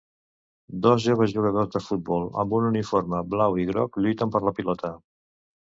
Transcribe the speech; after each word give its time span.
Dos 0.85 1.03
joves 1.03 1.35
jugadors 1.35 1.69
de 1.75 1.81
futbol 1.89 2.25
amb 2.45 2.57
un 2.61 2.67
uniforme 2.71 3.21
blau 3.35 3.63
i 3.65 3.69
groc 3.73 4.01
lluiten 4.07 4.37
per 4.39 4.47
la 4.49 4.59
pilota. 4.63 4.95